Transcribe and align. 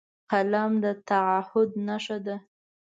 قلم 0.31 0.71
د 0.83 0.85
تعهد 1.07 1.69
نښه 1.87 2.17
ده 2.25 2.37